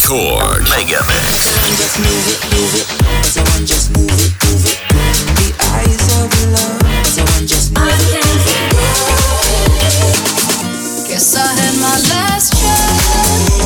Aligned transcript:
Record. 0.00 0.62
Mega. 0.70 1.00
Guess 11.08 11.34
I 11.34 11.46
had 11.52 11.74
my 11.80 11.98
last 12.10 12.52
chance. 12.60 13.58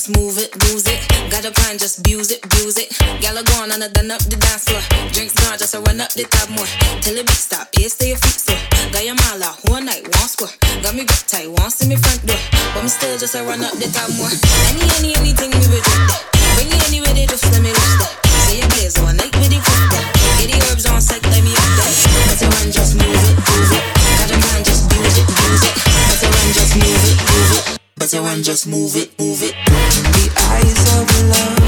Just 0.00 0.16
move 0.16 0.40
it, 0.40 0.48
lose 0.64 0.88
it. 0.88 0.96
Got 1.28 1.44
a 1.44 1.52
plan, 1.52 1.76
just 1.76 2.00
abuse 2.00 2.32
it, 2.32 2.40
abuse 2.40 2.80
it. 2.80 2.88
Gal 3.20 3.36
go 3.36 3.52
on 3.60 3.68
and 3.68 3.84
I 3.84 3.88
done 3.92 4.08
up 4.08 4.24
the 4.24 4.40
dance 4.40 4.64
floor. 4.64 4.80
Drinks 5.12 5.36
gone, 5.36 5.60
just 5.60 5.76
a 5.76 5.80
run 5.84 6.00
up 6.00 6.08
the 6.16 6.24
tab 6.24 6.48
more. 6.48 6.64
Tell 7.04 7.12
it 7.12 7.28
big 7.28 7.36
stop, 7.36 7.68
here 7.76 7.92
stay 7.92 8.16
your 8.16 8.20
feet 8.24 8.40
so. 8.40 8.56
Got 8.96 9.04
your 9.04 9.12
out, 9.44 9.60
one 9.68 9.84
night, 9.84 10.08
one 10.08 10.24
score. 10.24 10.48
Got 10.80 10.96
me 10.96 11.04
grip 11.04 11.20
tight, 11.28 11.52
one 11.52 11.68
see 11.68 11.84
me 11.84 12.00
front 12.00 12.24
door. 12.24 12.40
But 12.72 12.80
me 12.80 12.88
still 12.88 13.12
just 13.20 13.36
a 13.36 13.44
run 13.44 13.60
up 13.60 13.76
the 13.76 13.92
tab 13.92 14.08
more. 14.16 14.32
Any, 14.72 14.88
any, 14.96 15.12
anything 15.20 15.52
will 15.52 15.68
drop 15.68 16.00
that. 16.08 16.24
Bring 16.56 16.72
it 16.72 16.80
anywhere 16.88 17.12
they 17.12 17.28
just 17.28 17.44
let 17.52 17.60
me 17.60 17.68
lift 17.68 18.00
that. 18.00 18.12
Say 18.48 18.56
your 18.56 18.72
blaze 18.72 18.96
one 19.04 19.20
night 19.20 19.36
with 19.36 19.52
the 19.52 19.60
quick 19.60 19.84
that. 19.92 20.06
Get 20.40 20.48
the 20.48 20.56
herbs 20.72 20.88
on 20.88 21.04
sec, 21.04 21.20
let 21.28 21.44
me 21.44 21.52
up 21.52 21.70
that. 21.76 21.92
Better 22.24 22.48
run, 22.48 22.72
just 22.72 22.96
move 22.96 23.20
it, 23.20 23.36
move 23.36 23.72
it. 23.76 23.84
Got 24.16 24.32
a 24.32 24.36
plan, 24.40 24.60
just 24.64 24.88
use 24.96 25.16
it, 25.20 25.28
use 25.28 25.64
it. 25.68 25.74
Better 26.08 26.30
run, 26.32 26.48
just 26.56 26.72
move 26.80 27.04
it, 27.04 27.16
move 27.20 27.52
it. 27.52 27.80
Better 28.00 28.22
run, 28.22 28.42
just 28.42 28.66
move 28.66 28.96
it, 28.96 29.12
move 29.20 29.42
it. 29.42 29.69
Love. 31.22 31.59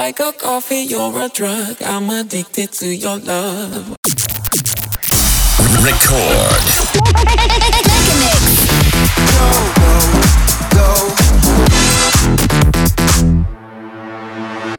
like 0.00 0.18
a 0.20 0.32
coffee, 0.32 0.84
you're 0.88 1.20
a 1.20 1.28
drug. 1.28 1.76
I'm 1.82 2.08
addicted 2.08 2.72
to 2.80 2.86
your 2.86 3.18
love. 3.18 3.96
Record. 5.84 6.62
go, 9.36 9.50
go, 9.80 9.92
go. 10.74 10.88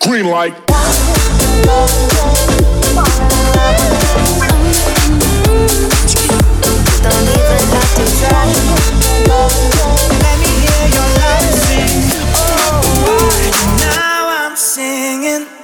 Green 0.08 0.26
light. 0.26 0.56
Let 10.24 10.36
me 10.42 10.52
hear 10.66 10.86
your 10.96 11.10
love 11.20 11.52
sing. 11.62 12.10
Oh, 12.34 12.82
why 13.38 13.66
not? 13.86 14.11
singing. 14.72 15.61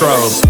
control. 0.00 0.49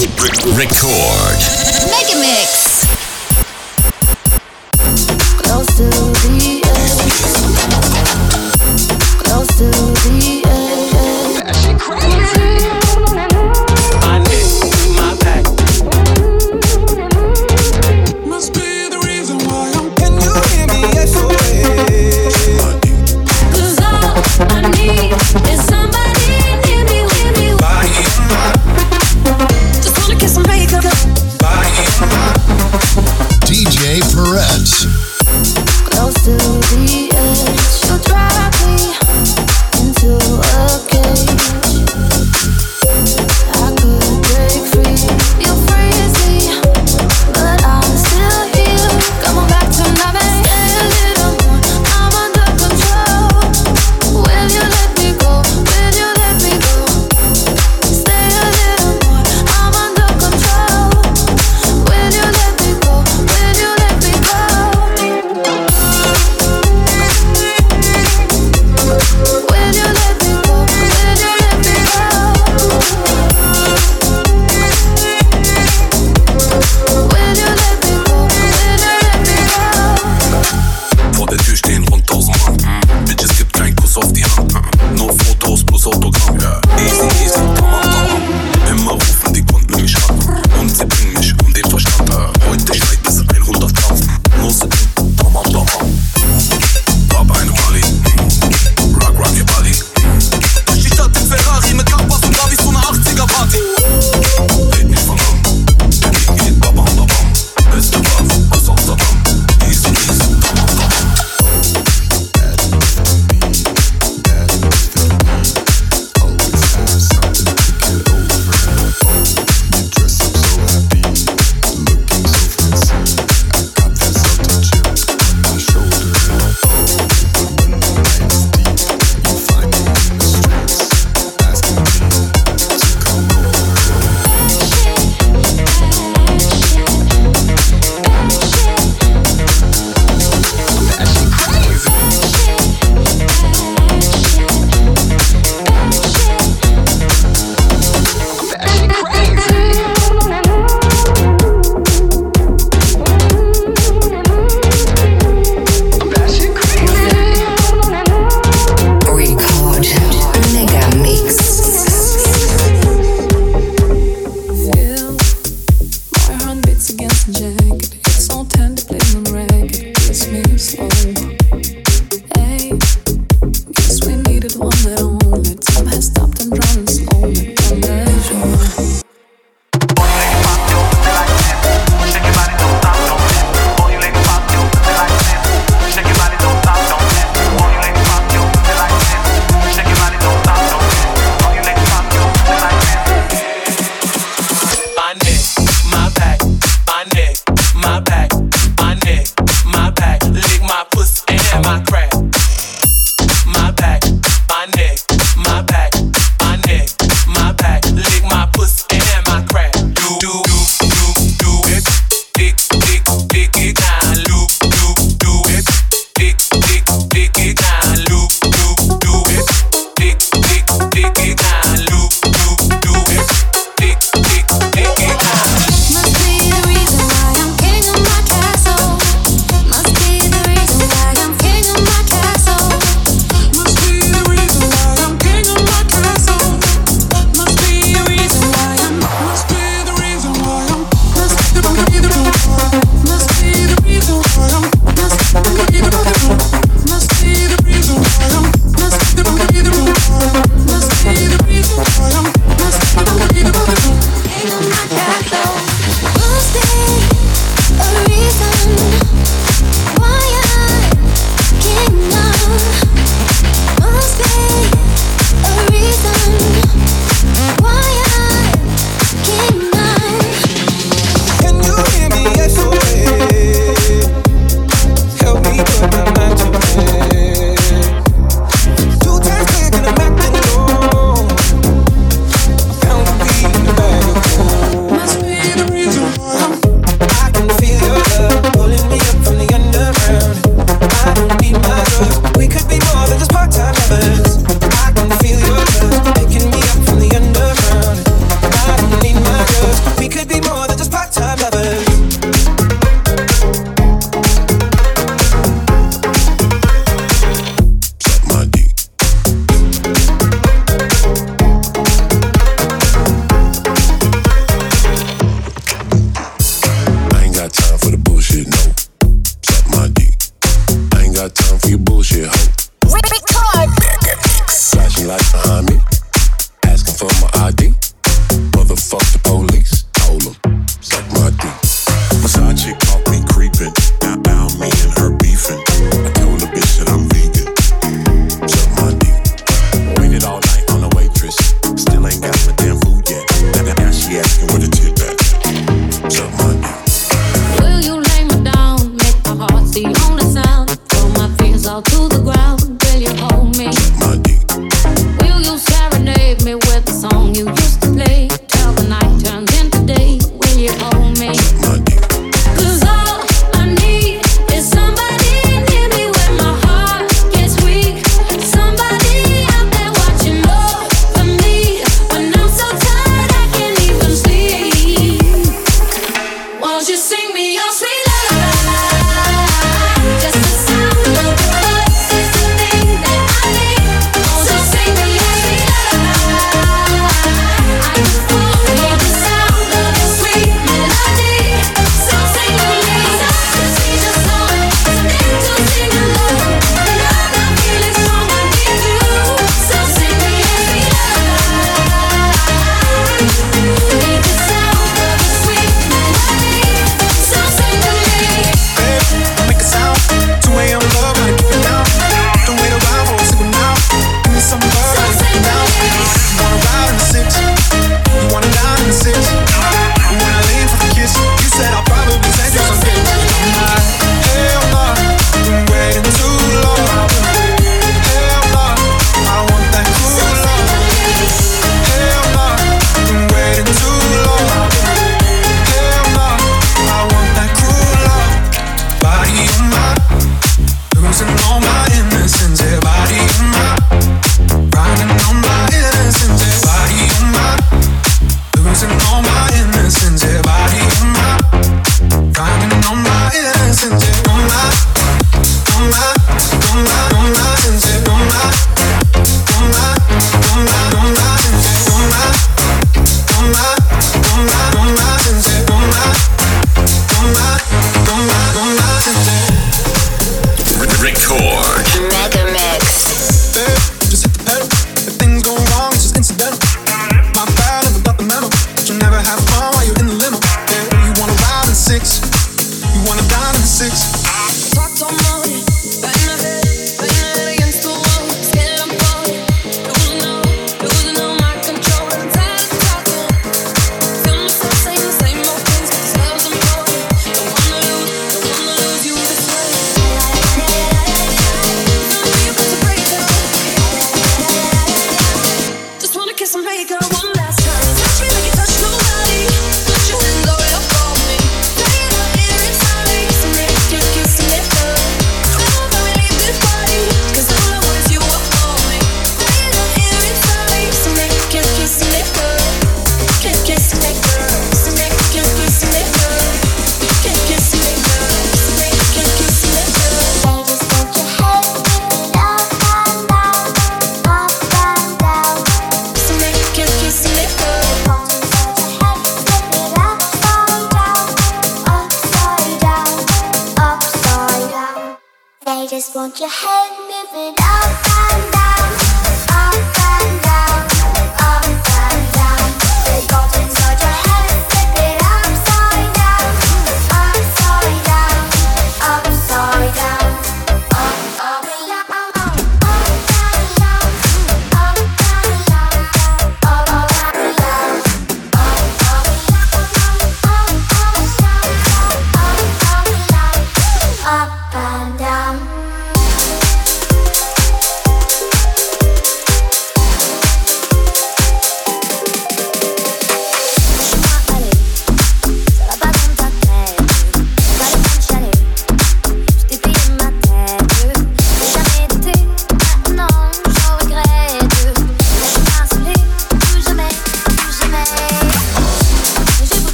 Record. 0.00 1.36
Mega 1.90 2.16
Mix. 2.18 2.59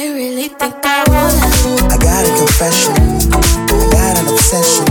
I 0.00 0.06
really 0.14 0.46
think 0.46 0.76
I 0.84 1.02
wanna. 1.08 1.92
I 1.92 1.98
got 1.98 2.24
a 2.24 2.30
confession. 2.38 2.94
I 3.34 3.90
got 3.90 4.18
an 4.18 4.28
obsession. 4.28 4.87